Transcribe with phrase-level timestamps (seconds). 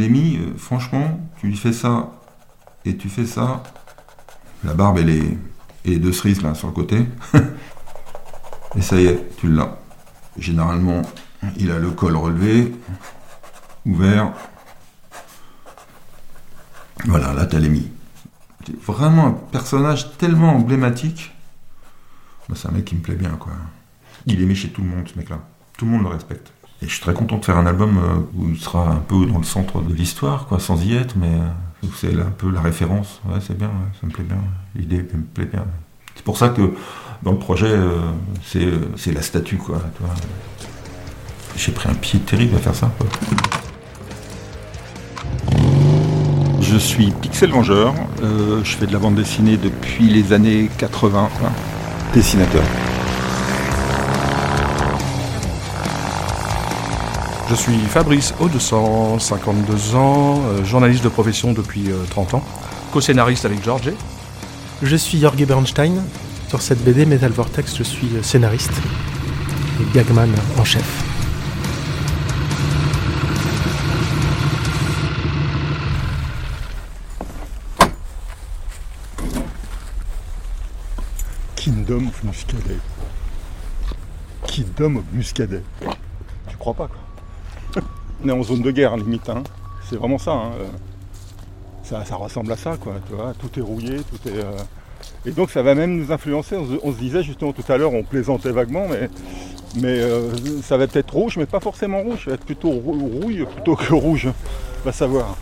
[0.00, 2.10] Lémi, euh, franchement, tu lui fais ça
[2.86, 3.62] et tu fais ça.
[4.64, 5.38] La barbe et les,
[5.84, 7.06] et les deux cerises là sur le côté.
[8.76, 9.78] et ça y est, tu l'as.
[10.38, 11.02] Généralement,
[11.58, 12.74] il a le col relevé,
[13.84, 14.32] ouvert.
[17.04, 17.90] Voilà, là t'as Lémi.
[18.86, 21.34] Vraiment un personnage tellement emblématique.
[22.48, 23.52] Bah, c'est un mec qui me plaît bien, quoi.
[24.24, 25.40] Il est aimé chez tout le monde, ce mec-là.
[25.76, 26.52] Tout le monde le respecte.
[26.82, 29.26] Et je suis très content de faire un album euh, où il sera un peu
[29.26, 32.62] dans le centre de l'histoire, quoi, sans y être, mais euh, c'est un peu la
[32.62, 33.20] référence.
[33.26, 34.38] Ouais, c'est bien, ça me plaît bien.
[34.74, 35.64] L'idée me plaît bien.
[36.14, 36.72] C'est pour ça que
[37.22, 38.00] dans le projet, euh,
[38.96, 39.82] c'est la statue, quoi.
[41.56, 42.90] J'ai pris un pied terrible à faire ça.
[46.62, 47.94] Je suis Pixel Vengeur.
[48.22, 51.28] je fais de la bande dessinée depuis les années 80.
[52.14, 52.62] Dessinateur.
[57.50, 62.44] Je suis Fabrice Audescent, 52 ans, euh, journaliste de profession depuis 30 euh, ans,
[62.92, 63.90] co-scénariste avec George.
[64.84, 66.00] Je suis Jorge Bernstein.
[66.48, 68.70] Sur cette BD Metal Vortex, je suis euh, scénariste
[69.80, 71.04] et gagman en chef.
[81.56, 82.78] Kingdom of Muscadet.
[84.46, 85.64] Kingdom of Muscadet.
[86.48, 87.09] Tu crois pas quoi?
[88.24, 89.28] On est en zone de guerre limite.
[89.28, 89.42] Hein.
[89.88, 90.50] C'est vraiment ça, hein.
[91.82, 92.16] ça, ça.
[92.16, 92.94] ressemble à ça, quoi.
[93.38, 94.36] Tout est rouillé, tout est.
[94.36, 94.52] Euh,
[95.26, 96.56] et donc ça va même nous influencer.
[96.56, 99.10] On se, disait justement tout à l'heure, on plaisantait vaguement, mais,
[99.76, 100.30] mais euh,
[100.62, 102.24] ça va peut-être rouge, mais pas forcément rouge.
[102.24, 104.28] Ça va être plutôt rouille plutôt que rouge.
[104.28, 105.36] On va savoir.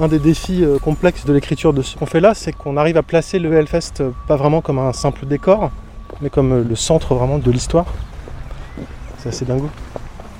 [0.00, 2.96] un des défis euh, complexes de l'écriture de ce qu'on fait là, c'est qu'on arrive
[2.96, 5.70] à placer le Hellfest pas vraiment comme un simple décor,
[6.20, 7.86] mais comme le centre vraiment de l'histoire.
[9.24, 9.70] C'est assez dingo.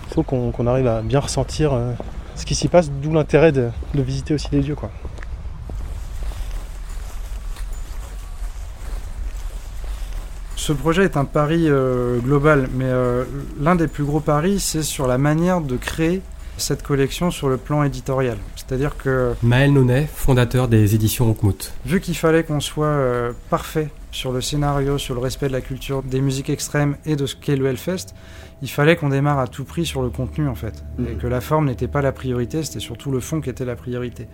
[0.08, 1.92] Il faut qu'on arrive à bien ressentir euh,
[2.36, 4.76] ce qui s'y passe, d'où l'intérêt de, visiter aussi les lieux.
[10.54, 13.24] Ce projet est un pari euh, global, mais euh,
[13.58, 16.20] l'un des plus gros paris, c'est sur la manière de créer
[16.58, 18.36] cette collection sur le plan éditorial.
[18.66, 19.34] C'est-à-dire que...
[19.42, 21.72] Maël Nonnet, fondateur des éditions Houkmout.
[21.84, 26.02] Vu qu'il fallait qu'on soit parfait sur le scénario, sur le respect de la culture
[26.02, 28.14] des musiques extrêmes et de ce qu'est le Hellfest,
[28.62, 30.84] il fallait qu'on démarre à tout prix sur le contenu en fait.
[30.98, 31.18] Et mm.
[31.18, 34.28] que la forme n'était pas la priorité, c'était surtout le fond qui était la priorité.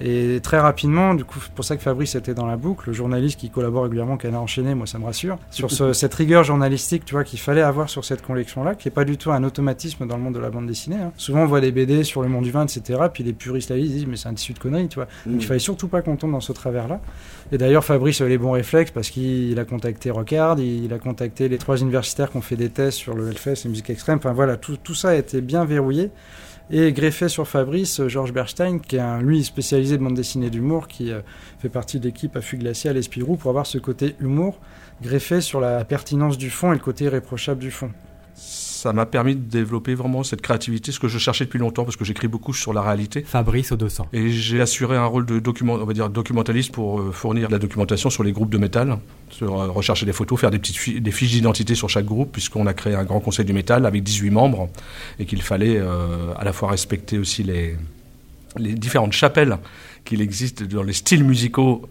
[0.00, 2.92] Et très rapidement, du coup, c'est pour ça que Fabrice était dans la boucle, le
[2.92, 7.04] journaliste qui collabore régulièrement, qui a enchaîné, moi ça me rassure, sur cette rigueur journalistique,
[7.04, 10.06] tu vois, qu'il fallait avoir sur cette collection-là, qui est pas du tout un automatisme
[10.06, 10.96] dans le monde de la bande dessinée.
[10.96, 11.12] Hein.
[11.16, 13.76] Souvent on voit des BD sur le monde du vin, etc., puis les puristes là,
[13.76, 15.08] ils disent, mais c'est un tissu de conneries, tu vois.
[15.26, 15.48] Donc il mm.
[15.48, 17.00] fallait surtout pas qu'on tombe dans ce travers-là.
[17.52, 21.48] Et d'ailleurs, Fabrice a les bons réflexes parce qu'il a contacté Rockard, il a contacté
[21.48, 24.18] les trois universitaires qui ont fait des tests sur le Hellfest et musique extrême.
[24.18, 26.10] Enfin voilà, tout, tout ça a été bien verrouillé
[26.70, 30.86] et greffé sur Fabrice, Georges Bernstein, qui est un, lui spécialisé de bande dessinée d'humour,
[30.86, 31.20] qui euh,
[31.58, 34.58] fait partie de l'équipe à Glacial et Spirou, pour avoir ce côté humour
[35.02, 37.90] greffé sur la pertinence du fond et le côté irréprochable du fond
[38.80, 41.96] ça m'a permis de développer vraiment cette créativité, ce que je cherchais depuis longtemps, parce
[41.96, 43.20] que j'écris beaucoup sur la réalité.
[43.20, 44.08] Fabrice 200.
[44.14, 47.58] Et j'ai assuré un rôle de document, on va dire documentaliste pour euh, fournir la
[47.58, 48.96] documentation sur les groupes de métal,
[49.28, 52.66] sur euh, rechercher des photos, faire des petites des fiches d'identité sur chaque groupe, puisqu'on
[52.66, 54.70] a créé un grand conseil du métal avec 18 membres,
[55.18, 57.76] et qu'il fallait euh, à la fois respecter aussi les,
[58.56, 59.58] les différentes chapelles
[60.06, 61.82] qu'il existe dans les styles musicaux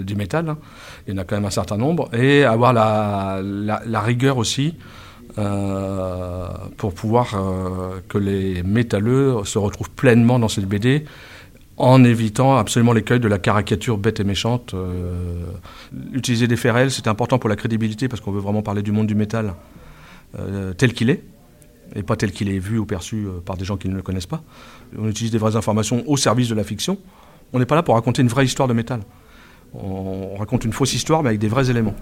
[0.00, 0.56] du métal,
[1.06, 4.38] il y en a quand même un certain nombre, et avoir la, la, la rigueur
[4.38, 4.74] aussi
[5.38, 11.04] euh, pour pouvoir euh, que les métalleux se retrouvent pleinement dans cette BD
[11.76, 14.74] en évitant absolument l'écueil de la caricature bête et méchante.
[14.74, 15.44] Euh,
[16.12, 19.06] utiliser des FRL, c'est important pour la crédibilité parce qu'on veut vraiment parler du monde
[19.06, 19.54] du métal
[20.78, 21.24] tel qu'il est
[21.96, 24.26] et pas tel qu'il est vu ou perçu par des gens qui ne le connaissent
[24.26, 24.42] pas.
[24.96, 26.98] On utilise des vraies informations au service de la fiction.
[27.52, 29.00] On n'est pas là pour raconter une vraie histoire de métal.
[29.74, 31.96] On raconte une fausse histoire mais avec des vrais éléments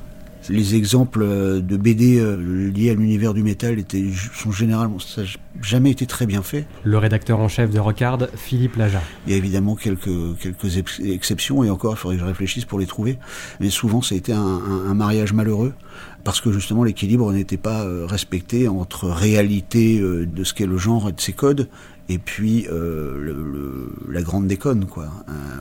[0.48, 4.04] les exemples euh, de BD euh, liés à l'univers du métal étaient,
[4.34, 5.28] sont généralement, ça n'a
[5.62, 6.66] jamais été très bien fait.
[6.84, 9.02] Le rédacteur en chef de Rocard, Philippe Laja.
[9.26, 12.78] Il y a évidemment quelques, quelques exceptions, et encore, il faudrait que je réfléchisse pour
[12.78, 13.18] les trouver.
[13.60, 15.74] Mais souvent, ça a été un, un, mariage malheureux,
[16.24, 21.08] parce que justement, l'équilibre n'était pas euh, respecté entre réalité de ce qu'est le genre
[21.08, 21.68] et de ses codes,
[22.08, 25.08] et puis euh, le, la grande déconne, quoi.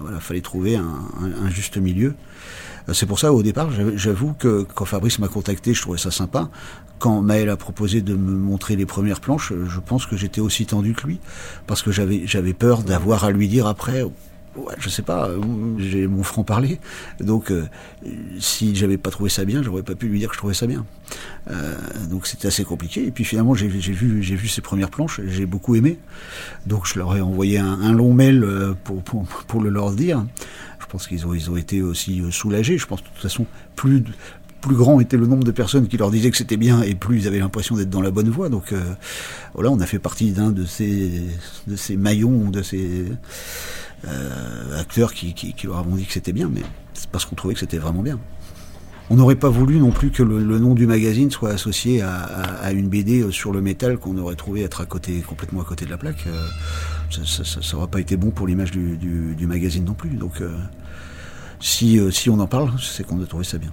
[0.01, 0.85] voilà, fallait trouver un,
[1.43, 2.13] un juste milieu.
[2.93, 6.49] C'est pour ça, au départ, j'avoue que quand Fabrice m'a contacté, je trouvais ça sympa.
[6.99, 10.65] Quand Maël a proposé de me montrer les premières planches, je pense que j'étais aussi
[10.65, 11.19] tendu que lui,
[11.67, 14.03] parce que j'avais peur d'avoir à lui dire après
[14.57, 15.29] Ouais, je sais pas,
[15.77, 16.79] j'ai mon franc-parler.
[17.19, 17.67] Donc, euh,
[18.39, 20.65] si j'avais pas trouvé ça bien, j'aurais pas pu lui dire que je trouvais ça
[20.65, 20.83] bien.
[21.51, 21.75] Euh,
[22.09, 23.05] donc, c'était assez compliqué.
[23.05, 25.99] Et puis, finalement, j'ai vu, j'ai ces premières planches, j'ai beaucoup aimé.
[26.65, 30.25] Donc, je leur ai envoyé un, long mail euh, pour, le leur dire.
[30.87, 32.77] Je pense qu'ils ont, été aussi euh, soulagés.
[32.77, 33.45] Je pense de toute façon,
[33.75, 34.05] plus,
[34.69, 37.27] grand était le nombre de personnes qui leur disaient que c'était bien et plus ils
[37.27, 38.47] avaient l'impression d'être dans la bonne voie.
[38.47, 38.81] Donc euh,
[39.53, 41.23] voilà, on a fait partie d'un de ces,
[41.67, 43.05] de ces maillons, de ces
[44.07, 46.61] euh, acteurs qui, leur avons dit que c'était bien, mais
[46.93, 48.17] c'est parce qu'on trouvait que c'était vraiment bien.
[49.09, 52.89] On n'aurait pas voulu non plus que le, nom du magazine soit associé à, une
[52.89, 55.97] BD sur le métal qu'on aurait trouvé être à côté, complètement à côté de la
[55.97, 56.27] plaque.
[56.27, 56.45] Euh,
[57.09, 60.09] ça n'aurait pas été bon pour l'image du, magazine non plus.
[60.09, 60.51] Donc euh,
[61.83, 63.71] euh, si on en parle, c'est qu'on a trouvé ça bien.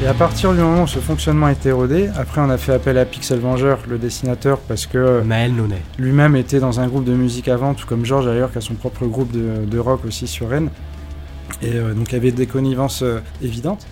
[0.00, 2.98] Et à partir du moment où ce fonctionnement était rodé, après on a fait appel
[2.98, 7.14] à Pixel Vengeur, le dessinateur, parce que Maël Nonnet lui-même était dans un groupe de
[7.14, 10.28] musique avant, tout comme Georges d'ailleurs, qui a son propre groupe de, de rock aussi
[10.28, 10.70] sur Rennes.
[11.62, 13.88] Et euh, donc il y avait des connivences euh, évidentes.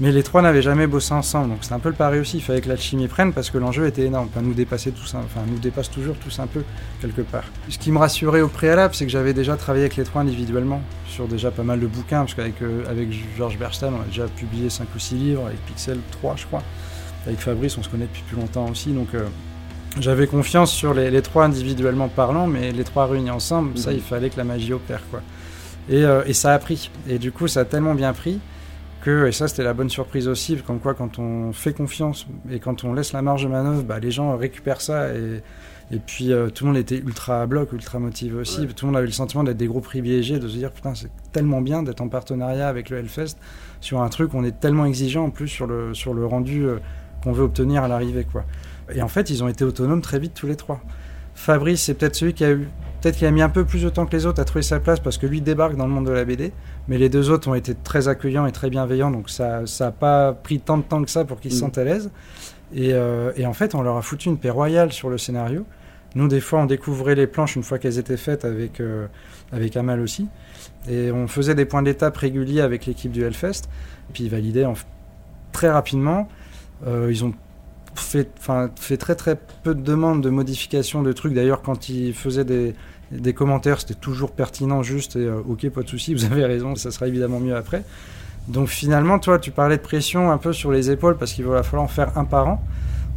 [0.00, 2.36] Mais les trois n'avaient jamais bossé ensemble, donc c'est un peu le pari aussi.
[2.36, 4.28] Il fallait que l'alchimie prenne parce que l'enjeu était énorme.
[4.30, 6.62] Enfin, nous dépassait tous, enfin nous dépasse toujours tous un peu
[7.00, 7.44] quelque part.
[7.68, 10.82] Ce qui me rassurait au préalable, c'est que j'avais déjà travaillé avec les trois individuellement
[11.08, 14.26] sur déjà pas mal de bouquins, parce qu'avec euh, avec Georges Berstein, on a déjà
[14.28, 16.62] publié 5 ou 6 livres, avec Pixel 3 je crois.
[17.26, 19.26] Avec Fabrice, on se connaît depuis plus longtemps aussi, donc euh,
[19.98, 23.76] j'avais confiance sur les, les, trois individuellement parlant, mais les trois réunis ensemble, mmh.
[23.78, 25.22] ça il fallait que la magie opère quoi.
[25.90, 26.90] Et, euh, et ça a pris.
[27.08, 28.38] Et du coup, ça a tellement bien pris
[29.00, 32.58] que, et ça c'était la bonne surprise aussi, comme quoi quand on fait confiance et
[32.58, 35.42] quand on laisse la marge de manœuvre, bah, les gens récupèrent ça et,
[35.90, 38.66] et puis euh, tout le monde était ultra à bloc, ultra motivé aussi, ouais.
[38.66, 41.10] tout le monde avait le sentiment d'être des gros privilégiés, de se dire putain c'est
[41.32, 43.36] tellement bien d'être en partenariat avec le Hellfest
[43.80, 46.78] sur un truc, on est tellement exigeant en plus sur le, sur le rendu euh,
[47.22, 48.44] qu'on veut obtenir à l'arrivée quoi.
[48.94, 50.80] Et en fait ils ont été autonomes très vite tous les trois.
[51.38, 52.68] Fabrice c'est peut-être celui qui a eu
[53.00, 54.80] Peut-être qu'il a mis un peu plus de temps que les autres à trouver sa
[54.80, 56.52] place parce que lui débarque dans le monde de la BD,
[56.88, 60.32] mais les deux autres ont été très accueillants et très bienveillants, donc ça n'a pas
[60.32, 61.54] pris tant de temps que ça pour qu'ils mmh.
[61.54, 62.10] se sentent à l'aise.
[62.74, 65.64] Et, euh, et, en fait, on leur a foutu une paix royale sur le scénario.
[66.16, 69.06] Nous, des fois, on découvrait les planches une fois qu'elles étaient faites avec, euh,
[69.52, 70.28] avec Amal aussi.
[70.90, 73.68] Et on faisait des points d'étape réguliers avec l'équipe du Hellfest.
[74.10, 74.74] Et puis ils validaient en...
[75.52, 76.28] très rapidement.
[76.86, 77.32] Euh, ils ont
[78.00, 81.34] fait, très très peu de demandes de modifications de trucs.
[81.34, 82.74] D'ailleurs, quand il faisait des,
[83.10, 86.74] des commentaires, c'était toujours pertinent, juste et euh, ok, pas de souci, vous avez raison,
[86.74, 87.84] ça sera évidemment mieux après.
[88.48, 91.62] Donc finalement, toi, tu parlais de pression un peu sur les épaules parce qu'il va
[91.62, 92.62] falloir en faire un par an.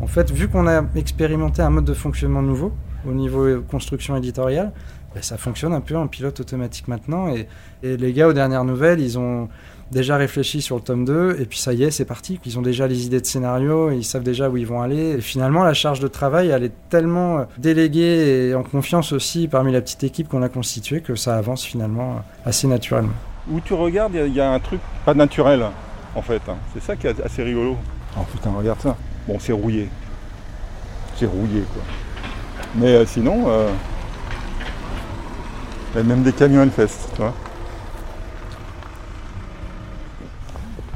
[0.01, 2.73] En fait, vu qu'on a expérimenté un mode de fonctionnement nouveau
[3.07, 4.71] au niveau construction éditoriale,
[5.13, 7.33] ben, ça fonctionne un peu en pilote automatique maintenant.
[7.33, 7.47] Et,
[7.83, 9.47] et les gars, aux dernières nouvelles, ils ont
[9.91, 12.39] déjà réfléchi sur le tome 2, et puis ça y est, c'est parti.
[12.45, 15.17] Ils ont déjà les idées de scénario, ils savent déjà où ils vont aller.
[15.17, 19.71] Et finalement, la charge de travail, elle est tellement déléguée et en confiance aussi parmi
[19.71, 23.13] la petite équipe qu'on a constituée que ça avance finalement assez naturellement.
[23.51, 25.65] Où tu regardes, il y, a un truc pas naturel,
[26.15, 26.41] en fait.
[26.47, 26.55] Hein.
[26.73, 27.75] C'est ça qui est assez rigolo.
[28.17, 28.95] Oh putain, regarde ça.
[29.27, 29.89] Bon, c'est rouillé.
[31.17, 31.83] C'est rouillé, quoi.
[32.75, 33.69] Mais euh, sinon, euh...
[35.95, 37.33] même des camions Hellfest, tu vois.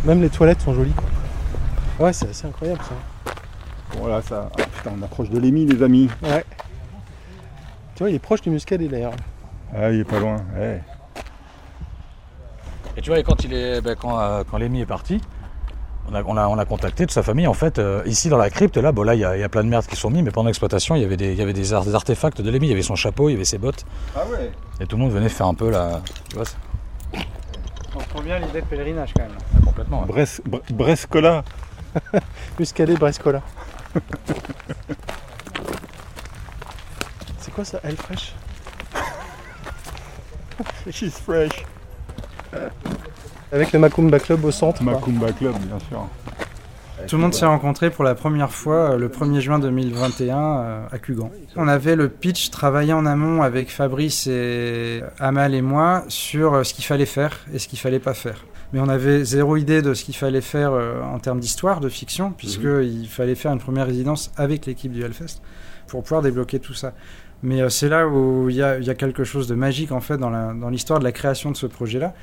[0.05, 0.93] Même les toilettes sont jolies.
[1.99, 3.33] Ouais, c'est assez incroyable ça.
[3.97, 4.49] Bon là, ça...
[4.59, 6.09] Ah, putain, on approche de l'émi, les amis.
[6.21, 6.43] Ouais.
[7.95, 9.13] Tu vois, il est proche du muscadet d'ailleurs.
[9.73, 10.37] Ah, il est pas loin.
[10.55, 10.81] Ouais.
[12.97, 15.19] Et tu vois, quand, il est, ben, quand, euh, quand l'émi est parti,
[16.09, 17.47] on a, on, a, on a contacté de sa famille.
[17.47, 19.63] En fait, euh, ici dans la crypte, là, bon, là, il y, y, a plein
[19.63, 21.53] de merdes qui sont mis, mais pendant l'exploitation, il y avait des, il y avait
[21.53, 22.67] des, des artefacts de l'émi.
[22.67, 23.85] Il y avait son chapeau, il y avait ses bottes.
[24.15, 24.51] Ah ouais.
[24.79, 26.01] Et tout le monde venait faire un peu la.
[26.29, 26.64] Tu vois, prend
[28.25, 29.37] bien l'idée de pèlerinage quand même.
[29.55, 30.01] Ah, complètement.
[30.01, 30.07] Ouais.
[30.07, 31.43] Bres, Bre, Brescola.
[32.59, 33.41] Muscadet Brescola.
[37.39, 38.33] C'est quoi ça, Elle fraîche
[40.91, 41.65] She's fresh.
[43.51, 44.83] Avec le Macumba Club au centre.
[44.83, 46.07] Macumba Club, bien sûr.
[47.07, 50.87] Tout le monde s'est rencontré pour la première fois euh, le 1er juin 2021 euh,
[50.89, 51.29] à Cugan.
[51.55, 56.63] On avait le pitch travaillé en amont avec Fabrice et Amal et moi sur euh,
[56.63, 58.45] ce qu'il fallait faire et ce qu'il fallait pas faire.
[58.73, 62.31] Mais on avait zéro idée de ce qu'il fallait faire en termes d'histoire, de fiction,
[62.31, 63.05] puisqu'il mmh.
[63.05, 65.41] fallait faire une première résidence avec l'équipe du Hellfest
[65.87, 66.93] pour pouvoir débloquer tout ça.
[67.43, 70.69] Mais c'est là où il y, y, a quelque chose de magique en fait dans
[70.69, 72.15] l'histoire de la création de ce projet-là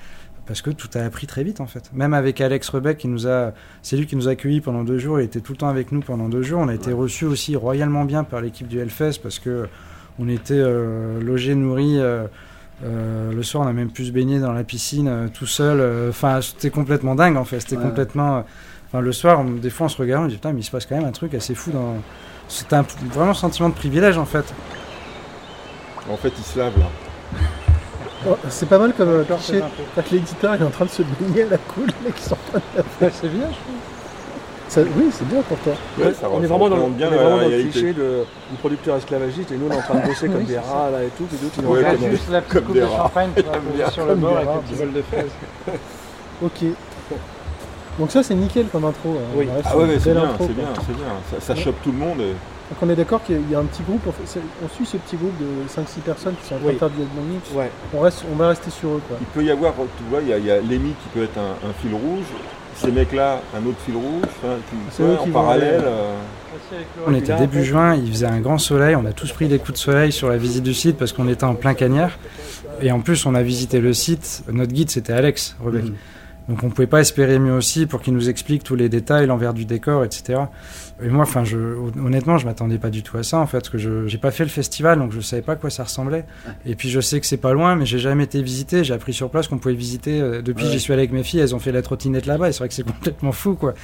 [0.46, 1.90] parce que tout a appris très vite en fait.
[1.92, 4.98] Même avec Alex Rebec, qui nous a, c'est lui qui nous a accueillis pendant deux
[4.98, 6.60] jours, il était tout le temps avec nous pendant deux jours.
[6.60, 7.00] On a été ouais.
[7.00, 9.68] reçus aussi royalement bien par l'équipe du Hellfest parce que
[10.18, 11.98] on était euh, logés, nourris.
[11.98, 12.26] Euh,
[12.84, 16.08] euh, le soir, on a même pu se baigner dans la piscine euh, tout seul.
[16.08, 17.60] Enfin, c'était complètement dingue en fait.
[17.60, 17.82] C'était ouais.
[17.82, 18.44] complètement.
[18.88, 20.70] Enfin, le soir, on, des fois, on se regarde, on dit putain, mais il se
[20.70, 21.96] passe quand même un truc assez fou dans
[22.48, 24.44] c'était un, vraiment un sentiment de privilège en fait.
[26.10, 26.86] En fait, ils se lavent là.
[28.28, 29.60] Oh, c'est pas mal comme euh, cliché.
[29.94, 32.82] Quand l'éditeur est en train de se baigner à la qui sont en train de
[33.02, 33.10] la.
[33.10, 33.74] C'est bien, je trouve.
[34.68, 35.74] Ça- oui, c'est bien pour toi.
[35.98, 38.24] Ouais, ça on est vraiment dans le, bien on est vraiment dans le cliché de,
[38.50, 41.02] du producteur esclavagiste et nous on est en train de bosser comme des rats là
[41.04, 43.90] et tout, ils nous Ouais, comme- juste la petite coupe de champagne qui va poser
[43.92, 45.30] sur le bord avec le petit bol de fraises.
[46.42, 46.64] Ok.
[47.98, 49.10] Donc ça c'est nickel comme intro.
[49.10, 49.46] euh, Oui.
[49.64, 51.40] Ah ouais, c'est bien, c'est bien, c'est bien.
[51.40, 52.22] Ça chope tout le monde.
[52.70, 54.86] Donc on est d'accord qu'il y a un petit groupe, on, fait- c'est- on suit
[54.86, 56.72] ce petit groupe de 5-6 personnes qui sont en Oui.
[56.74, 57.40] de du headbanging.
[57.54, 57.70] Ouais.
[57.94, 59.16] On, reste, on va rester sur eux quoi.
[59.20, 61.24] Il peut y avoir, tu vois, il y a, il y a Lémi qui peut
[61.24, 62.24] être un, un fil rouge,
[62.74, 65.82] ces mecs-là, un autre fil rouge, enfin, tu- C'est tu vois, eux qui en parallèle.
[65.84, 66.14] euh,
[67.06, 69.72] On était début juin, il faisait un grand soleil, on a tous pris des coups
[69.72, 72.12] de soleil sur la visite du site parce qu'on était en plein cagnard.
[72.80, 75.84] Et en plus, on a visité le site, notre guide c'était Alex Rebec.
[75.84, 75.94] Mhm.
[76.48, 79.54] Donc on pouvait pas espérer mieux aussi pour qu'il nous explique tous les détails, l'envers
[79.54, 80.40] du décor, etc.
[81.02, 83.68] Et moi, enfin, je, honnêtement, je m'attendais pas du tout à ça en fait, parce
[83.70, 86.24] que je j'ai pas fait le festival, donc je savais pas à quoi ça ressemblait.
[86.66, 88.82] Et puis je sais que c'est pas loin, mais j'ai jamais été visité.
[88.84, 90.20] J'ai appris sur place qu'on pouvait visiter.
[90.20, 90.72] euh, Depuis, Ouais.
[90.72, 92.48] j'y suis allé avec mes filles, elles ont fait la trottinette là-bas.
[92.48, 93.74] Et c'est vrai que c'est complètement fou, quoi.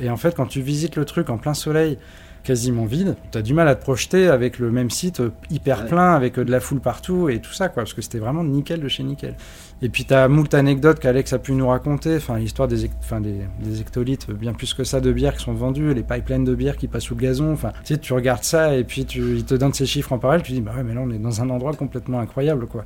[0.00, 1.98] Et en fait, quand tu visites le truc en plein soleil,
[2.42, 6.14] quasiment vide, t'as du mal à te projeter avec le même site euh, hyper plein,
[6.14, 8.80] avec euh, de la foule partout et tout ça, quoi, parce que c'était vraiment nickel
[8.80, 9.34] de chez nickel.
[9.80, 13.42] Et puis t'as moult anecdotes qu'Alex a pu nous raconter, enfin l'histoire des, enfin, des,
[13.60, 16.76] des hectolitres, bien plus que ça de bière qui sont vendus, les pipelines de bière
[16.76, 19.44] qui passent sous le gazon, enfin tu sais, tu regardes ça et puis tu, il
[19.44, 21.42] te donne ces chiffres en parallèle, tu dis bah ouais mais là on est dans
[21.42, 22.84] un endroit complètement incroyable quoi.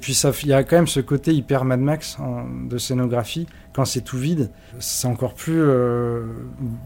[0.00, 3.46] Puis ça, il y a quand même ce côté hyper Mad Max en- de scénographie.
[3.72, 6.24] Quand c'est tout vide, c'est encore plus euh,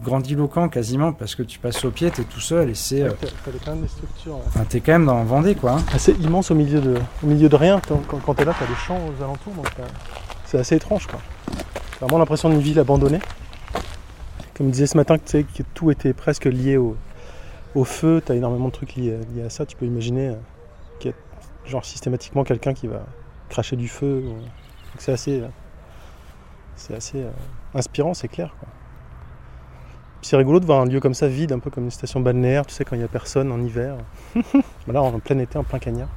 [0.03, 3.51] grandiloquent quasiment parce que tu passes au pied, t'es tout seul et c'est, euh, t'as
[3.63, 5.73] quand même des structures euh, enfin, t'es quand même dans Vendée quoi.
[5.73, 5.83] hein.
[5.93, 7.79] assez immenses au milieu de, au milieu de rien.
[8.25, 9.83] Quand, t'es là, t'as des champs aux alentours, donc t'as-
[10.45, 11.19] c'est assez étrange quoi.
[11.99, 13.19] T'as vraiment l'impression d'une ville abandonnée.
[14.57, 16.97] Comme je disais ce matin, que, que tout était presque lié au,
[17.75, 19.65] au feu, t'as énormément de trucs liés, liés à ça.
[19.65, 20.33] Tu peux imaginer euh,
[21.65, 23.01] genre systématiquement quelqu'un qui va
[23.49, 24.23] cracher du feu.
[24.25, 24.37] ou-
[24.97, 25.47] c'est assez, euh,
[26.75, 27.31] c'est assez euh,
[27.73, 28.55] inspirant, c'est clair.
[28.59, 28.67] Quoi.
[30.21, 32.65] C'est rigolo de voir un lieu comme ça vide, un peu comme une station balnéaire,
[32.65, 33.95] tu sais, quand il n'y a personne en hiver.
[34.87, 36.09] Bah là, en plein été, en plein cagnard.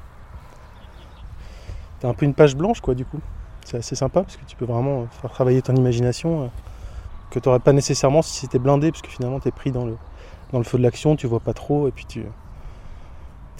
[2.00, 3.20] T'as un peu une page blanche, quoi, du coup.
[3.64, 6.50] C'est assez sympa parce que tu peux vraiment euh, faire travailler ton imagination
[7.30, 9.96] que tu pas nécessairement si c'était blindé, parce que finalement, tu es pris dans le,
[10.52, 12.24] dans le feu de l'action, tu vois pas trop, et puis tu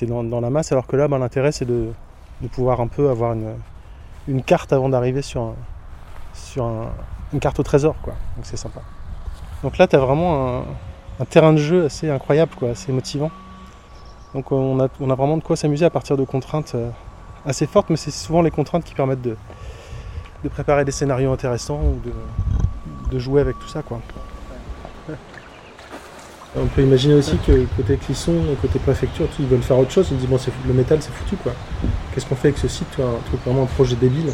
[0.03, 0.73] dans, dans la masse.
[0.73, 1.89] Alors que là, bah, l'intérêt, c'est de,
[2.41, 3.55] de pouvoir un peu avoir une,
[4.29, 5.55] une carte avant d'arriver sur, un-
[6.35, 6.91] sur un-
[7.33, 8.15] une carte au trésor, quoi.
[8.37, 8.81] Donc c'est sympa.
[9.63, 10.63] Donc là, tu as vraiment un,
[11.21, 13.31] un terrain de jeu assez incroyable, quoi, assez motivant.
[14.35, 16.91] Donc euh, on a, on a vraiment de quoi s'amuser à partir de contraintes euh,
[17.47, 19.37] assez fortes, mais c'est souvent les contraintes qui permettent de,
[20.43, 22.13] de préparer des scénarios intéressants ou de,
[23.11, 23.83] de jouer avec tout ça.
[23.83, 24.01] Quoi.
[26.57, 30.07] On peut imaginer aussi que côté Clisson côté préfecture, ils veulent faire autre chose.
[30.13, 31.53] Ils disent bon, c'est le métal c'est foutu quoi.
[32.15, 34.31] Qu'est-ce qu'on fait avec ce site toi, Un truc vraiment un projet débile?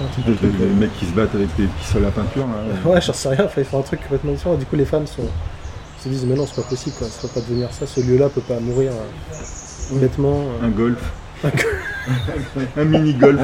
[0.00, 2.90] Un truc- les mecs qui se battent avec des pistoles à peinture, là.
[2.90, 4.56] Ouais, j'en sais rien, il faut un truc complètement différent.
[4.56, 5.22] Du coup, les fans sont,
[6.02, 7.06] se disent, mais non, c'est pas possible, quoi.
[7.06, 7.86] ça peut pas devenir ça.
[7.86, 10.40] Ce lieu-là peut pas mourir euh, bêtement.
[10.62, 10.66] euh.
[10.66, 11.12] Un golf.
[11.44, 11.50] un.
[12.80, 13.40] Un mini-golf.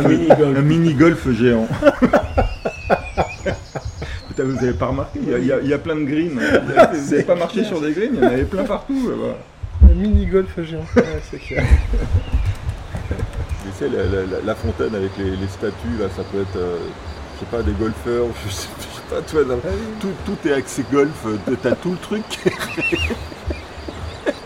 [0.57, 1.69] Un mini-golf géant.
[4.41, 6.31] Putain, vous avez pas remarqué, il y a, y y plein de greens.
[6.31, 9.09] Vous n'avez pas marché sur des greens, il y en avait plein partout.
[9.11, 9.37] là-bas.
[9.91, 10.85] Un mini-golf géant.
[10.97, 11.65] Ouais, c'est clair.
[13.63, 16.57] Tu sais, la, la- la- la fontaine avec les, les statues, là, ça peut être,
[16.57, 16.79] euh,
[17.35, 19.55] je sais pas, des golfeurs, je sais, je sais pas, toi, là,
[20.01, 22.25] tout, tout est axé golf, euh, t'as tout le truc.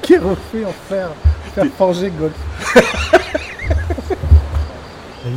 [0.02, 1.08] Qui est refait en fer,
[1.54, 2.32] fer forgé golf.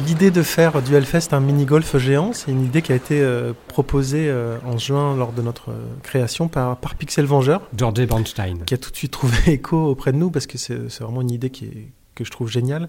[0.07, 3.51] L'idée de faire du Hellfest un mini-golf géant, c'est une idée qui a été euh,
[3.67, 7.61] proposée euh, en juin lors de notre euh, création par, par Pixel Vengeur.
[7.75, 8.59] George Bernstein.
[8.65, 11.31] qui a tout de suite trouvé écho auprès de nous parce que c'est vraiment une
[11.31, 12.87] idée qui est- que je trouve géniale.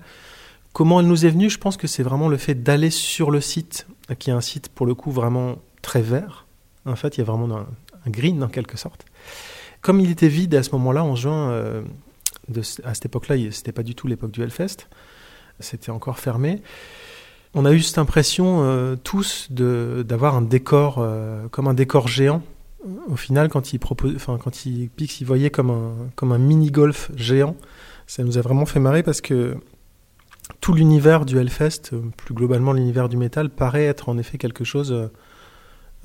[0.72, 1.50] Comment elle nous est venue?
[1.50, 3.86] Je pense que c'est vraiment le fait d'aller sur le site,
[4.18, 6.46] qui est un site pour le coup vraiment très vert.
[6.86, 7.66] En fait, il y a vraiment un,
[8.06, 9.04] un green en quelque sorte.
[9.82, 11.82] Comme il était vide à ce moment-là, en juin, euh,
[12.48, 14.88] de à cette époque-là, c'était pas du tout l'époque du Hellfest,
[15.60, 16.62] c'était encore fermé.
[17.54, 22.42] On a eu cette impression euh, tous d'avoir un décor euh, comme un décor géant.
[23.08, 26.38] Au final, quand il propose, enfin, quand il Pix, il voyait comme un, comme un
[26.38, 27.56] mini golf géant,
[28.06, 29.56] ça nous a vraiment fait marrer parce que
[30.60, 34.64] tout l'univers du Hellfest, euh, plus globalement l'univers du métal, paraît être en effet quelque
[34.64, 35.10] chose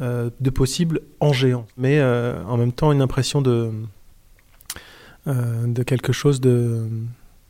[0.02, 3.72] euh, de possible en géant, mais en même temps une impression de
[5.26, 6.86] de quelque chose de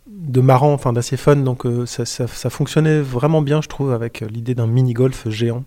[0.08, 1.38] de marrant, enfin d'assez fun.
[1.38, 4.94] Donc euh, ça, ça, ça fonctionnait vraiment bien, je trouve, avec euh, l'idée d'un mini
[4.94, 5.64] golf géant,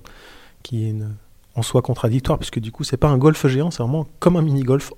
[0.63, 1.15] qui est une,
[1.55, 4.43] en soi contradictoire, puisque du coup, c'est pas un golf géant, c'est vraiment comme un
[4.43, 4.93] mini-golf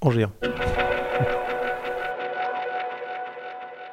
[0.00, 0.32] en géant.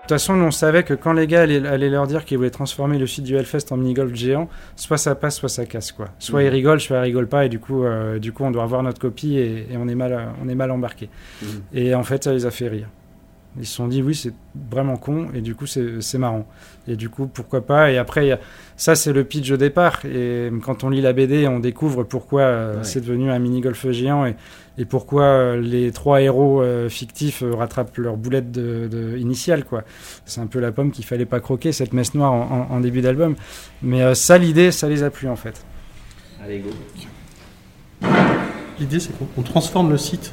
[0.07, 2.97] toute façon, on savait que quand les gars allaient, allaient leur dire qu'ils voulaient transformer
[2.97, 5.91] le site du Hellfest en mini-golf géant, soit ça passe, soit ça casse.
[5.91, 6.07] Quoi.
[6.17, 8.63] Soit ils rigolent, soit ils rigolent pas, et du coup, euh, du coup on doit
[8.63, 11.09] revoir notre copie et, et on, est mal, on est mal embarqué.
[11.73, 12.87] Et en fait, ça les a fait rire.
[13.59, 14.33] Ils se sont dit, oui, c'est
[14.71, 16.45] vraiment con, et du coup, c'est c'est marrant.
[16.87, 18.39] Et du coup, pourquoi pas Et après, a-
[18.75, 20.05] ça, c'est le pitch au départ.
[20.05, 22.83] Et quand on lit la BD, on découvre pourquoi euh, Ouais.
[22.83, 24.35] c'est devenu un mini-golf géant et,
[24.77, 29.65] et pourquoi euh, les trois héros euh, fictifs euh, rattrapent leur boulette de, de- initiale.
[29.65, 29.83] quoi.
[30.25, 32.79] C'est un peu la pomme qu'il fallait pas croquer, cette messe noire en, en- en
[32.79, 33.35] début d'album.
[33.81, 35.65] Mais euh, ça, l'idée, ça les a plu en fait.
[36.43, 36.69] Allez, go.
[38.79, 40.31] L'idée, c'est qu'on on transforme le site.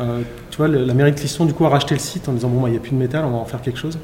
[0.00, 2.32] Euh, tu vois, le- la mairie de Clisson, du coup, a racheté le site en
[2.32, 3.98] disant bon, bah, il n'y a plus de métal, on va en faire quelque chose.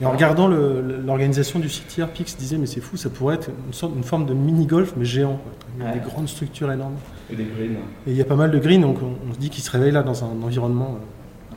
[0.00, 3.50] Et en regardant l'organisation du site hier, Pix disait mais c'est fou, ça pourrait être
[3.66, 5.34] une, sorte, une forme de mini-golf, mais géant.
[5.36, 5.52] quoi.
[5.76, 5.98] Il y a Ouais.
[5.98, 6.94] des grandes structures énormes.
[7.30, 7.72] Et des greens.
[8.06, 9.70] Et il y a pas mal de green, donc on, on se dit qu'ils se
[9.70, 10.96] réveillent là dans un environnement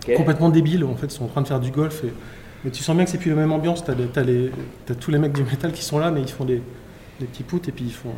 [0.10, 0.84] euh, complètement débile.
[0.84, 2.03] En fait, ils sont en train de faire du golf.
[2.03, 2.12] Et,
[2.65, 3.86] mais tu sens bien que c'est plus la même ambiance.
[3.86, 4.51] T'as, les- t'as les-
[4.86, 6.62] t'as tous les mecs du métal qui sont là, mais ils font des,
[7.22, 8.10] des petits poutres et puis ils, font,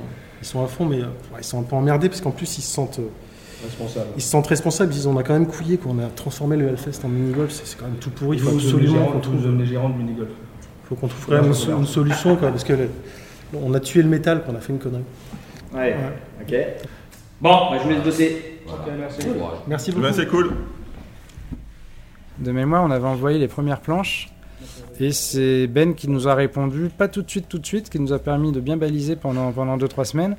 [0.42, 2.58] ils sont à fond, mais euh, ouais, ils sont un peu emmerdés parce qu'en plus
[2.58, 3.08] ils se sentent, euh.
[4.16, 4.92] Ils se sentent responsables.
[4.92, 5.92] Ils disent on a quand même couillé, quoi.
[5.96, 8.38] on a transformé le Hellfest en mini-golf, c'est, quand même tout pourri.
[8.38, 10.30] Il faut absolument qu'on trouve, les gérants de minigolf.
[10.90, 12.90] faut qu'on trouve quand même une, so- une solution, quoi, parce que le-
[13.54, 15.04] on a tué le métal, qu'on a fait une connerie.
[15.74, 15.96] Ouais.
[16.42, 16.56] Ok.
[17.42, 18.60] Bon, bah, je vous laisse bosser.
[18.68, 19.20] Ok, merci.
[19.68, 20.04] Merci Eh beaucoup.
[20.04, 20.52] ben, c'est cool.
[22.40, 24.30] De mémoire, on avait envoyé les premières planches.
[25.00, 28.00] Et c'est Ben qui nous a répondu, pas tout de suite, tout de suite, qui
[28.00, 30.36] nous a permis de bien baliser pendant 2-3 pendant deux, trois semaines.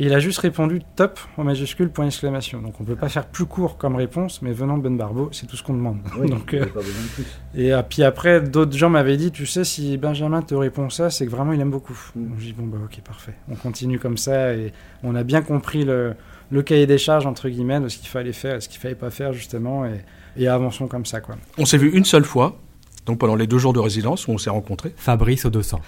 [0.00, 2.62] Et il a juste répondu top en majuscule, point d'exclamation.
[2.62, 5.46] Donc on peut pas faire plus court comme réponse, mais venant de Ben Barbeau, c'est
[5.46, 5.98] tout ce qu'on demande.
[6.26, 7.26] Donc, euh, pas besoin de plus.
[7.54, 11.10] et euh, puis après, d'autres gens m'avaient dit, tu sais, si Benjamin te répond ça,
[11.10, 11.98] c'est que vraiment il aime beaucoup.
[12.16, 12.28] Mm.
[12.30, 13.34] Donc j'ai dit, bon bah ok, parfait.
[13.50, 16.14] On continue comme ça et on a bien compris le,
[16.50, 18.94] le cahier des charges, entre guillemets, de ce qu'il fallait faire et ce qu'il fallait
[18.94, 20.00] pas faire, justement, et,
[20.38, 21.36] et avançons comme ça, quoi.
[21.58, 22.58] On s'est vu une seule fois,
[23.04, 24.94] donc pendant les deux jours de résidence où on s'est rencontrés.
[24.96, 25.78] Fabrice au 200.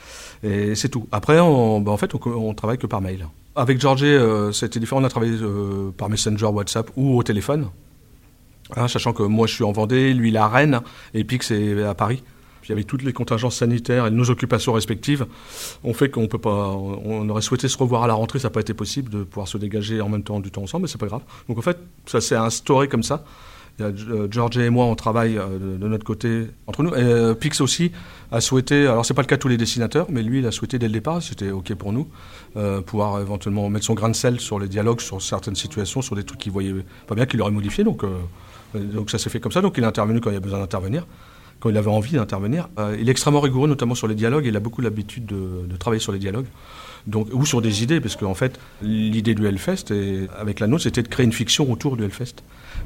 [0.42, 1.08] Et c'est tout.
[1.12, 3.26] Après, on, bah, en fait, on, on travaille que par mail.
[3.54, 5.02] Avec Georgie, euh, c'était différent.
[5.02, 7.68] On a travaillé euh, par Messenger, WhatsApp ou au téléphone.
[8.76, 10.80] Hein, sachant que moi, je suis en Vendée, lui, il est à Rennes,
[11.12, 12.22] et Pix est à Paris.
[12.62, 15.26] Puis avec toutes les contingences sanitaires et nos occupations respectives,
[15.82, 16.68] on fait qu'on peut pas.
[16.68, 19.48] On aurait souhaité se revoir à la rentrée, ça n'a pas été possible de pouvoir
[19.48, 21.22] se dégager en même temps du temps ensemble, mais c'est pas grave.
[21.48, 23.24] Donc en fait, ça s'est instauré comme ça.
[23.80, 26.92] Euh, George et moi, on travaille euh, de, notre côté entre nous.
[26.92, 27.92] Euh, Pix aussi
[28.30, 30.50] a souhaité, alors c'est pas le cas de tous les dessinateurs, mais lui, il a
[30.50, 32.08] souhaité dès le départ, c'était OK pour nous,
[32.86, 36.24] pouvoir éventuellement mettre son grain de sel sur les dialogues, sur certaines situations, sur des
[36.24, 36.74] trucs qu'il voyait
[37.06, 37.84] pas bien, qu'il aurait modifié.
[37.84, 38.04] Donc,
[38.74, 39.60] donc ça s'est fait comme ça.
[39.60, 41.06] Donc il a intervenu quand il y a besoin d'intervenir,
[41.60, 42.68] quand il avait envie d'intervenir.
[42.98, 44.46] Il est extrêmement rigoureux, notamment sur les dialogues.
[44.46, 46.46] Il a beaucoup l'habitude de, de travailler sur les dialogues.
[47.06, 50.84] Donc, ou sur des idées, parce qu'en fait, l'idée du Hellfest, et avec la nôtre,
[50.84, 52.36] c'était de créer une fiction autour du Hellfest.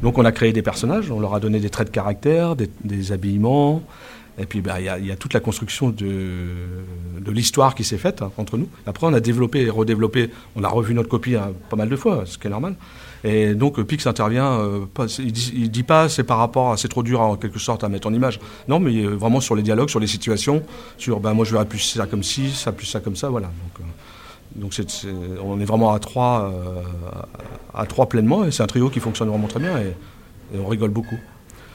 [0.02, 2.70] Donc on a créé des personnages, on leur a donné des traits de caractère, des,
[2.84, 3.82] des habillements,
[4.38, 6.14] et puis bah, il y, a, il y a toute la construction de,
[7.26, 8.68] l'histoire qui s'est faite hein, entre nous.
[8.86, 11.96] Après on a développé et redéveloppé, on a revu notre copie hein, pas mal de
[11.96, 12.76] fois, ce qui est normal.
[13.24, 14.84] Et donc euh, Pix intervient, euh,
[15.18, 17.88] il, dit, dit pas c'est par rapport à c'est trop dur en quelque sorte à
[17.88, 18.38] mettre en image.
[18.68, 20.62] Non mais euh, vraiment sur les dialogues, sur les situations,
[20.98, 23.46] sur ben moi je verrais plus ça comme ci, ça plus ça comme ça, voilà.
[23.46, 23.86] Donc,
[24.56, 24.72] donc
[25.44, 26.82] on est vraiment à trois, euh,
[27.74, 29.94] à trois pleinement, et c'est un trio qui fonctionne vraiment très bien, et,
[30.54, 31.18] et on rigole beaucoup.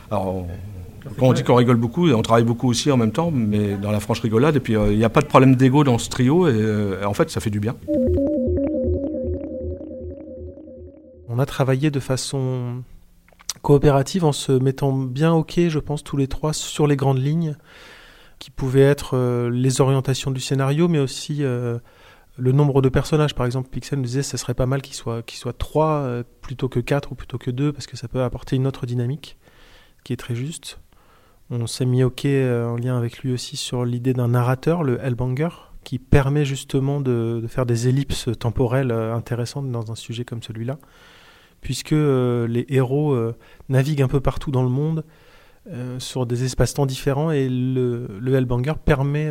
[0.10, 0.48] Alors, on-
[1.18, 3.76] quand on dit qu'on rigole beaucoup, et on travaille beaucoup aussi en même temps, mais
[3.76, 5.98] dans la franche rigolade, et puis euh, il n'y a pas de problème d'ego dans
[5.98, 7.76] ce trio, et, euh, en fait ça fait du bien.
[11.28, 12.84] On a travaillé de façon
[13.62, 17.56] coopérative en se mettant bien OK, je pense, tous les trois sur les grandes lignes
[18.40, 21.78] qui pouvaient être euh, les orientations du scénario, mais aussi euh,
[22.38, 23.36] le nombre de personnages.
[23.36, 26.02] Par exemple, Pixel nous disait que ce serait pas mal qu'ils soient, qu'ils soient trois
[26.02, 28.86] euh, plutôt que quatre ou plutôt que deux, parce que ça peut apporter une autre
[28.86, 29.38] dynamique,
[30.04, 30.80] qui est très juste.
[31.50, 35.00] On s'est mis OK euh, en lien avec lui aussi sur l'idée d'un narrateur, le
[35.04, 35.50] Hellbanger,
[35.84, 40.78] qui permet justement de, faire des ellipses temporelles euh, intéressantes dans un sujet comme celui-là
[41.60, 43.16] puisque les héros
[43.70, 45.06] naviguent un peu partout dans le monde
[46.00, 49.30] sur des espaces-temps différents et le, Hellbanger permet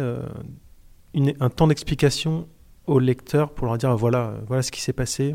[1.17, 2.47] un temps d'explication
[2.91, 5.35] aux lecteurs pour leur dire voilà, voilà ce qui s'est passé.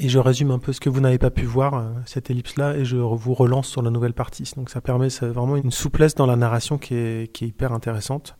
[0.00, 2.76] Et je résume un peu ce que vous n'avez pas pu voir, euh, cette ellipse-là,
[2.76, 4.48] et je vous relance sur la nouvelle partie.
[4.56, 8.36] Donc ça permet vraiment une souplesse dans la narration qui est, qui est hyper intéressante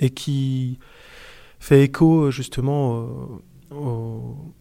[0.00, 0.80] et qui
[1.60, 3.08] fait écho euh, justement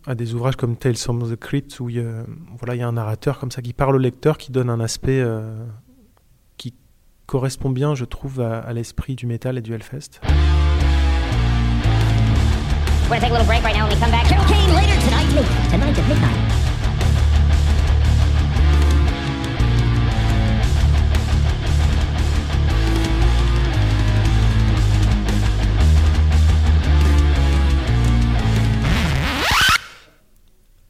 [0.05, 2.25] à des ouvrages comme Tales from the Crypt où il y a,
[2.57, 4.79] voilà, il y a un narrateur comme ça qui parle au lecteur, qui donne un
[4.79, 5.65] aspect euh,
[6.57, 6.75] qui
[7.25, 10.21] correspond bien, je trouve, à, à l'esprit du métal et du Hellfest.
[13.05, 13.87] We're going to take a little break right now.
[13.87, 15.29] When we come back, Carol Kane later tonight,
[15.69, 16.55] tonight at midnight.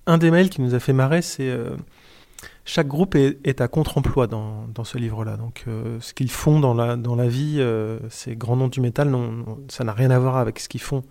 [0.08, 1.76] un des mails qui nous a fait marrer, c'est euh,
[2.64, 5.36] chaque groupe est, est à contre-emploi dans, dans, ce livre-là.
[5.36, 8.80] Donc, euh, ce qu'ils font dans la, dans la vie, euh, ces grands noms du
[8.80, 11.04] métal, non, non, ça n'a rien à voir avec ce qu'ils font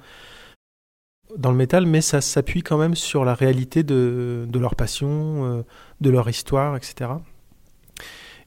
[1.36, 5.08] dans le métal, mais ça s'appuie quand même sur la réalité de, leur passion,
[5.44, 5.62] euh,
[6.00, 7.10] de leur histoire, etc.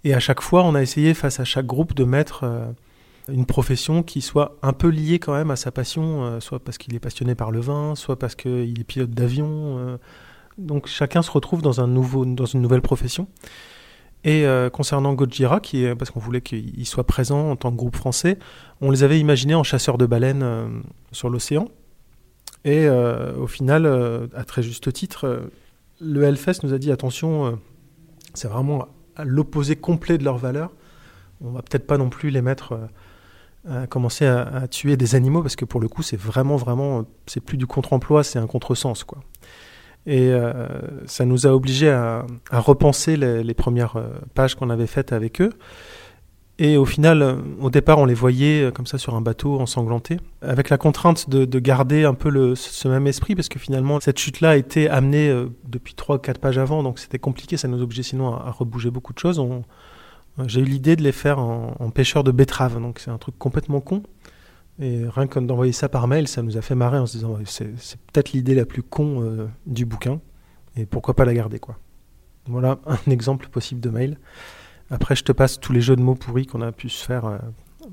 [0.04, 2.68] Et à chaque fois, on a essayé, face à chaque groupe, de mettre euh,
[3.30, 6.78] une profession qui soit un peu liée quand même à sa passion, euh, soit parce
[6.78, 10.00] qu'il est passionné par le vin, soit parce qu'il est pilote d'avion.
[10.58, 13.28] donc chacun se retrouve dans, un nouveau, dans une nouvelle profession.
[14.24, 15.62] Et concernant Gojira,
[15.98, 18.38] parce qu'on voulait qu'il soit présent en tant que groupe français,
[18.82, 21.70] on les avait imaginés en chasseurs de baleines sur l'océan.
[22.68, 25.40] Et euh, au final, euh, à très juste titre, euh,
[26.02, 27.58] le Hellfest nous a dit attention,
[28.34, 30.72] c'est vraiment à l'opposé complet de leurs valeurs.
[31.40, 32.78] On va peut-être pas non plus les mettre
[33.70, 37.40] à commencer à, tuer des animaux parce que pour le coup, c'est vraiment, vraiment, c'est
[37.40, 39.20] plus du contre-emploi, c'est un contresens, quoi.
[40.06, 40.32] Et
[41.06, 43.96] ça nous a obligés à, repenser les, les premières
[44.36, 45.54] pages qu'on avait faites avec eux.
[46.60, 49.60] Et au final, euh, au départ, on les voyait euh, comme ça sur un bateau
[49.60, 54.00] ensanglanté, avec la contrainte de, de garder un peu ce même esprit, parce que finalement,
[54.00, 57.82] cette chute-là a été amenée euh, depuis 3-4 pages avant, donc c'était compliqué, ça nous
[57.82, 59.42] obligeait sinon à, rebouger beaucoup de choses.
[60.46, 63.38] J'ai eu l'idée de les faire en, en pêcheur de betteraves, donc c'est un truc
[63.38, 64.04] complètement con.
[64.80, 67.38] Et rien que d'envoyer ça par mail, ça nous a fait marrer en se disant
[67.46, 67.72] c'est
[68.14, 70.20] peut-être l'idée la plus con du bouquin,
[70.76, 71.80] et pourquoi pas la garder quoi.
[72.46, 74.18] Voilà un exemple possible de mail.
[74.90, 77.26] Après, je te passe tous les jeux de mots pourris qu'on a pu se faire
[77.26, 77.38] euh,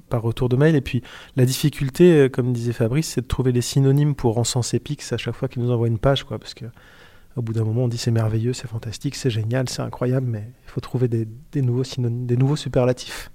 [0.08, 0.76] par retour de mail.
[0.76, 1.02] Et puis,
[1.36, 5.16] la difficulté, euh, comme disait Fabrice, c'est de trouver des synonymes pour encenser Pix à
[5.16, 6.38] chaque fois qu'il nous envoie une page, quoi.
[6.38, 6.66] Parce que,
[7.36, 10.50] au bout d'un moment, on dit c'est merveilleux, c'est fantastique, c'est génial, c'est incroyable, mais
[10.66, 11.26] il faut trouver des,
[11.62, 13.30] nouveaux superlatifs.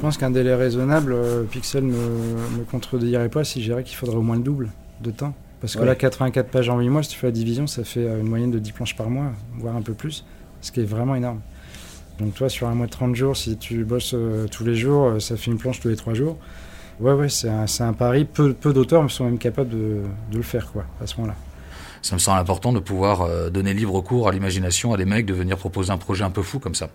[0.00, 3.96] Je pense qu'un délai raisonnable, euh, Pixel ne me contredirait pas si je dirais qu'il
[3.98, 4.70] faudrait au moins le double
[5.02, 5.34] de temps.
[5.60, 5.84] Parce que Ouais.
[5.86, 8.26] là, 84 pages en 8 mois, si tu fais la division, ça fait euh, une
[8.26, 9.26] moyenne de 10 planches par mois,
[9.58, 10.24] voire un peu plus,
[10.62, 11.40] ce qui est vraiment énorme.
[12.18, 15.04] Donc toi, sur un mois de 30 jours, si tu bosses euh, tous les jours,
[15.04, 16.38] euh, ça fait une planche tous les 3 jours.
[16.98, 18.24] Ouais, ouais, c'est un, pari.
[18.24, 19.98] Peu, peu d'auteurs sont même capables de,
[20.32, 21.36] de le faire, quoi, à ce moment-là.
[22.02, 25.26] Ça me semble important de pouvoir euh, donner libre cours à l'imagination à des mecs
[25.26, 26.90] de venir proposer un projet un peu fou comme ça.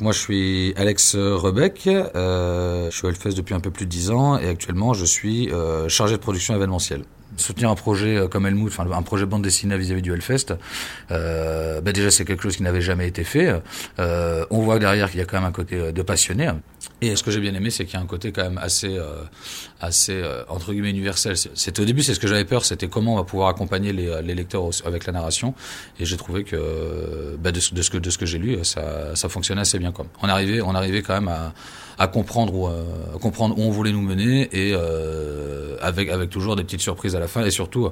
[0.00, 3.90] Moi, je suis Alex Rebec, euh, je suis au Hellfest depuis un peu plus de
[3.90, 7.02] 10 ans et actuellement, je suis euh, chargé de production événementielle.
[7.36, 10.54] Soutenir un projet euh, comme Helmut, enfin un projet bande dessinée vis-à-vis du Hellfest,
[11.10, 13.54] euh, bah déjà c'est quelque chose qui n'avait jamais été fait.
[14.00, 16.50] Euh, on voit derrière qu'il y a quand même un côté euh, de passionné.
[17.00, 18.96] Et ce que j'ai bien aimé, c'est qu'il y a un côté quand même assez,
[18.96, 19.22] euh,
[19.80, 21.36] assez euh, entre guillemets universel.
[21.36, 24.20] C'était au début, c'est ce que j'avais peur, c'était comment on va pouvoir accompagner les,
[24.22, 25.54] les lecteurs avec la narration.
[26.00, 29.28] Et j'ai trouvé que bah, de, ce- que de ce que j'ai lu, ça, ça
[29.28, 29.92] fonctionnait assez bien.
[29.92, 30.06] Quoi.
[30.22, 31.52] On arrivait, on arrivait quand même à,
[31.98, 34.72] à comprendre où, à comprendre où on voulait nous mener et
[35.80, 37.90] avec avec toujours des petites surprises à la fin et surtout.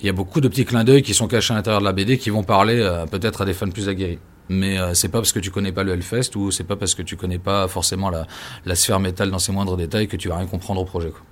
[0.00, 1.92] Il y a beaucoup de petits clins d'œil qui sont cachés à l'intérieur de la
[1.92, 4.18] BD qui vont parler euh, peut-être à des fans plus aguerris.
[4.50, 6.94] Mais euh, c'est pas parce que tu connais pas le Hellfest ou c'est pas parce
[6.94, 8.26] que tu connais pas forcément la,
[8.66, 11.08] la sphère métal dans ses moindres détails que tu vas rien comprendre au projet.
[11.10, 11.22] Quoi.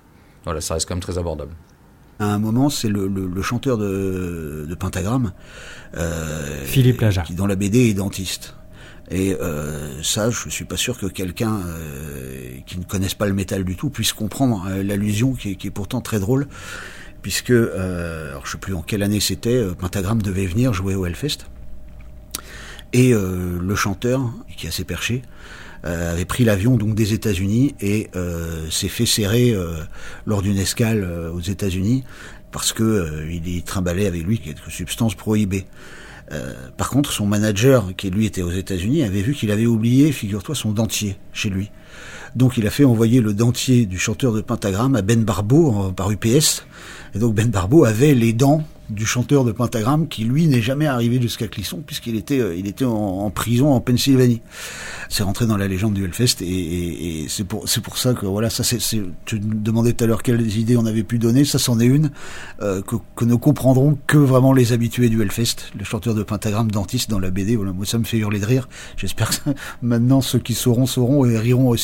[0.45, 1.51] Voilà, ça reste quand même très abordable.
[2.19, 5.33] À un moment, c'est le, le- le chanteur de, de Pentagramme,
[5.97, 7.21] euh, Philippe Laja.
[7.23, 8.55] qui dans la BD est dentiste.
[9.11, 13.33] Et euh, ça, je suis pas sûr que quelqu'un euh, qui ne connaisse pas le
[13.33, 16.47] métal du tout puisse comprendre euh, l'allusion qui est pourtant très drôle,
[17.23, 21.07] puisque, euh, alors sais plus en quelle année c'était, euh, Pentagramme devait venir jouer au
[21.07, 21.47] Hellfest.
[22.91, 24.21] Et euh, le chanteur,
[24.55, 25.23] qui est assez perché,
[25.85, 28.09] euh, avait pris l'avion donc des États-Unis et
[28.69, 29.55] s'est fait serrer
[30.25, 32.03] lors d'une escale aux États-Unis
[32.51, 35.65] parce que il y trimballait avec lui quelques substances prohibées.
[36.77, 40.55] Par contre, son manager, qui lui était aux États-Unis, avait vu qu'il avait oublié, figure-toi,
[40.55, 41.71] son dentier chez lui.
[42.35, 46.11] Donc il a fait envoyer le dentier du chanteur de Pentagramme à Ben Barbeau par
[46.11, 46.65] UPS.
[47.15, 50.87] Et donc Ben Barbeau avait les dents du chanteur de Pentagramme qui lui n'est jamais
[50.87, 54.41] arrivé jusqu'à Clisson puisqu'il était euh, il était en, prison en Pennsylvanie.
[55.09, 58.49] c'est rentré dans la légende du Hellfest et, c'est pour c'est pour ça que voilà
[58.49, 58.79] ça c'est
[59.25, 61.45] tu me demandais tout à l'heure quelles idées on avait pu donner.
[61.45, 62.11] Ça c'en est une
[62.61, 65.71] euh, que, que ne comprendront que vraiment les habitués du Hellfest.
[65.77, 68.45] Le chanteur de pentagramme dentiste dans la BD voilà moi ça me fait hurler de
[68.45, 68.67] rire.
[68.97, 69.51] J'espère que
[69.81, 71.82] maintenant ceux qui sauront sauront et riront aussi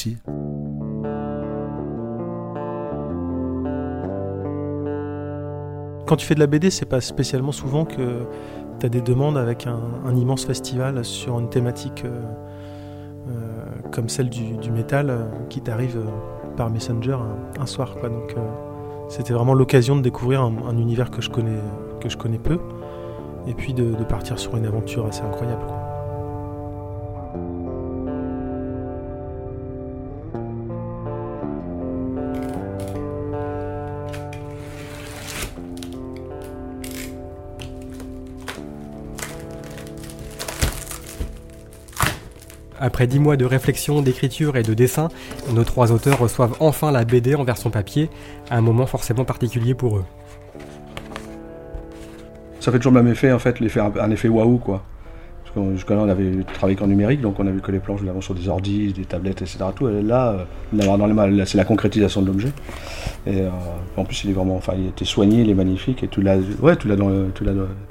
[6.05, 8.25] Quand tu fais de la BD, c'est pas spécialement souvent que
[8.79, 12.21] tu as des demandes avec un, immense festival sur une thématique euh,
[13.29, 15.99] euh, comme celle du, métal euh, qui t'arrive
[16.57, 17.17] par Messenger
[17.59, 17.95] un, soir.
[18.01, 18.35] Donc,
[19.07, 21.59] c'était vraiment l'occasion de découvrir un, un univers que je connais,
[21.99, 22.59] que je connais peu
[23.47, 25.65] et puis de, partir sur une aventure assez incroyable.
[42.89, 45.10] Après dix mois de réflexion, d'écriture et de dessin,
[45.54, 48.10] nos trois auteurs reçoivent enfin la BD en version papier,
[48.49, 50.06] un moment forcément particulier pour eux.
[52.60, 53.58] Ça fait toujours le même effet, en fait,
[54.02, 54.82] un effet waouh, quoi.
[55.43, 57.99] Parce que jusqu'à-là, on avait travaillé qu'en numérique, donc on a vu que les planches,
[58.02, 59.60] nous l'avons sur des ordis, des tablettes, etc.
[59.75, 60.32] Tout, et là,
[60.73, 62.52] euh, dans les là, c'est la concrétisation de l'objet.
[63.28, 63.49] Et euh,
[63.97, 66.38] en plus, il est vraiment, enfin, il était soigné, il est magnifique, et tu l'as,
[66.60, 67.28] ouais, dans le-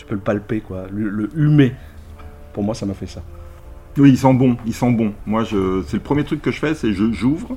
[0.09, 0.87] peux le palper, quoi.
[0.93, 1.73] Le, le humer.
[2.53, 3.23] Pour moi, ça m'a fait ça.
[3.96, 5.12] Oui, il sent bon, il sent bon.
[5.27, 5.55] Moi, c'est
[5.96, 7.57] le premier truc que je fais, c'est je j'ouvre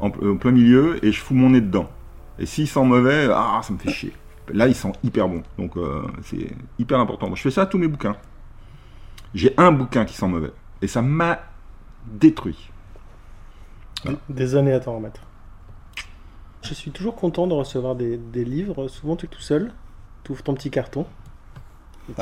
[0.00, 1.90] en, en plein milieu et je fous mon nez dedans.
[2.38, 4.12] Et s'il sent mauvais, ah, ça me fait chier.
[4.52, 6.48] Là, il sent hyper bon, donc euh, c'est
[6.78, 7.26] hyper important.
[7.26, 8.16] Moi, je fais ça à tous mes bouquins.
[9.34, 11.40] J'ai un bouquin qui sent mauvais et ça m'a
[12.06, 12.70] détruit.
[14.04, 15.20] Des- Des années à t'en remettre.
[16.62, 18.88] Je suis toujours content de recevoir des, des livres.
[18.88, 19.72] Souvent, tu es tout seul.
[20.24, 21.06] Tu ouvres ton petit carton.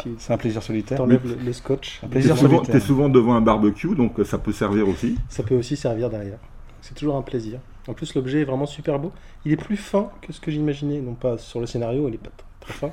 [0.02, 1.00] Tu C'est un plaisir solitaire.
[1.00, 1.98] enlèves le, le scotch.
[2.02, 2.72] Un T'es plaisir souvent, solitaire.
[2.74, 5.16] t'es souvent devant un barbecue, donc euh, ça peut servir aussi.
[5.28, 6.38] Ça peut aussi servir derrière.
[6.80, 7.58] C'est toujours un plaisir.
[7.88, 9.12] En plus, l'objet est vraiment super beau.
[9.44, 11.00] Il est plus fin que ce que j'imaginais.
[11.00, 12.90] Non pas sur le scénario, il est pas très fin.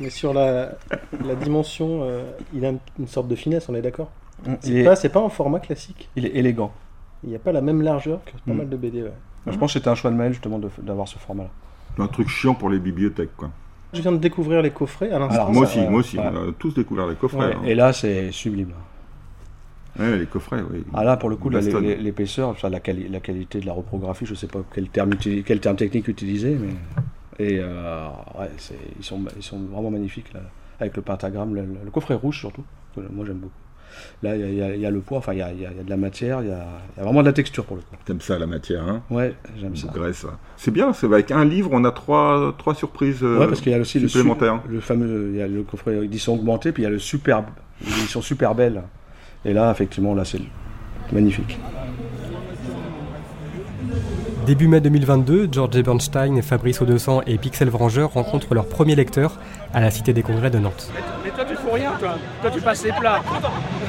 [0.00, 0.72] Mais sur la,
[1.24, 2.22] la dimension, euh,
[2.54, 4.10] il a une, sorte de finesse, on est d'accord?
[4.46, 4.72] Il C'est
[5.06, 6.08] est, pas, en format classique.
[6.16, 6.72] il est élégant.
[7.22, 8.56] Il n'y a pas la même largeur que pas Mm.
[8.56, 9.02] mal de BD.
[9.02, 9.12] ouais.
[9.46, 11.50] Je pense que c'était un choix de Maël, justement, de- d'avoir ce format-là.
[12.02, 13.50] Un truc chiant pour les bibliothèques, quoi.
[13.92, 15.50] Je viens de découvrir les coffrets à l'instant.
[15.50, 16.16] Moi aussi, moi aussi.
[16.18, 17.38] On a tous découvert les coffrets.
[17.38, 17.62] Ouais, hein.
[17.66, 18.72] Et là, c'est sublime.
[19.98, 20.84] Ouais, les coffrets, oui.
[20.94, 24.34] Ah là, pour le coup, l'épaisseur, enfin, la, quali- la qualité de la reprographie, je
[24.34, 26.74] sais pas quel terme, uti- quel terme technique utiliser, mais
[27.44, 28.06] et euh,
[28.38, 28.50] ouais,
[28.98, 30.40] ils sont ils sont vraiment magnifiques là,
[30.78, 32.62] avec le pentagramme, le, le coffret rouge surtout.
[32.94, 33.52] que Moi, j'aime beaucoup.
[34.22, 35.96] Là, il y a- y, y le poids, enfin, il y a, y de la
[35.96, 37.94] matière, il y a, il y a vraiment de la texture pour le coup.
[38.04, 39.88] T'aimes ça, la matière, hein Ouais, j'aime ça.
[39.94, 40.26] Graisse.
[40.56, 43.72] C'est bien, c'est avec un livre, on a trois, trois surprises euh, Ouais, parce qu'il
[43.72, 44.60] y a aussi le, su- supplémentaires.
[44.68, 47.46] le fameux, il y a le coffret édition augmentée, puis il y a le superbe,
[47.84, 48.82] l'édition super belle.
[49.44, 50.40] Et là, effectivement, là, c'est
[51.12, 51.58] magnifique.
[54.46, 59.38] Début mai 2022, George Bernstein, Fabrice Audescent et Pixel Vrangeur rencontrent leur premier lecteur
[59.72, 60.88] à la Cité des Congrès de Nantes.
[61.24, 62.16] Mais toi, tu fous rien, toi.
[62.42, 63.20] Toi, tu passes les plats.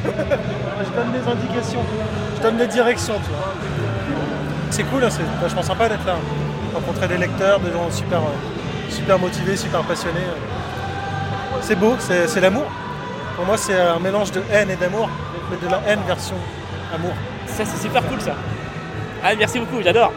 [0.04, 1.84] Je donne des indications,
[2.36, 3.54] je donne des directions, tu vois.
[4.72, 6.16] C'est cool, hein, c'est vachement sympa d'être là.
[6.74, 10.20] Rencontrer des lecteurs, des gens super, euh, super motivés, super passionnés.
[11.62, 12.66] C'est beau, c'est c'est l'amour.
[13.36, 15.08] Pour moi, c'est un mélange de haine et d'amour,
[15.52, 16.36] mais de la haine version
[16.94, 17.14] amour.
[17.46, 18.36] Ça, c'est super cool, ça.
[19.24, 20.12] Ah, merci beaucoup, j'adore.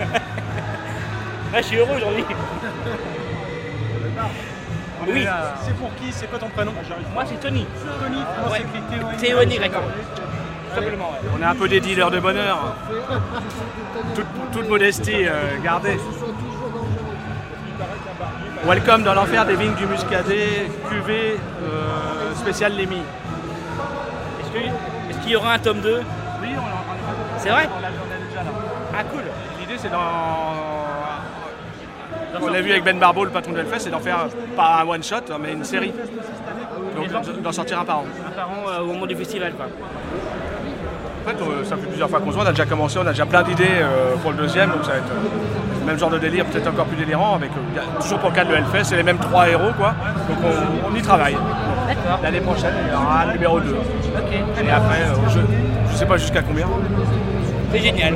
[1.56, 2.24] Je suis heureux aujourd'hui.
[5.08, 5.26] Oui,
[5.64, 6.12] C'est pour qui?
[6.12, 6.72] C'est quoi ton prénom?
[7.12, 7.66] Moi, c'est Tony.
[8.00, 8.62] Tony, Ouais.
[9.18, 9.82] Théonie, d'accord.
[10.74, 11.28] Simplement, ouais.
[11.38, 12.76] On est un peu des dealers de bonheur.
[14.14, 15.98] Toute, toute modestie euh, gardée.
[18.64, 23.02] Welcome dans l'enfer des vignes du Muscadet, cuvée euh, spéciale Lémy.
[25.10, 26.02] Est-ce qu'il y aura un tome 2
[26.42, 27.68] Oui, on l'a C'est vrai?
[27.76, 28.50] On l'a déjà là.
[28.96, 29.22] Ah, cool.
[29.60, 30.81] L'idée c'est dans.
[32.40, 34.88] On l'a vu avec Ben Barbeau, le patron de Hellfest, c'est d'en faire pas un
[34.88, 35.92] one shot, mais une série.
[36.96, 38.04] Donc d'en sortir un par an.
[38.26, 39.66] Un par an euh, au moment du festival, quoi.
[41.24, 43.06] En fait, euh, ça fait plusieurs fois qu'on se voit, on a déjà commencé, on
[43.06, 45.98] a déjà plein d'idées euh, pour le deuxième, donc ça va être euh, le même
[45.98, 47.50] genre de délire, peut-être encore plus délirant, avec
[48.00, 49.94] toujours pour le cas de Hellfest, c'est les mêmes trois héros, quoi.
[50.28, 51.36] Donc on, on y travaille.
[52.22, 53.70] L'année prochaine, il y aura un numéro 2.
[53.70, 54.64] Ok.
[54.64, 55.38] Et après, je,
[55.92, 56.66] je sais pas jusqu'à combien.
[57.70, 58.14] C'est génial.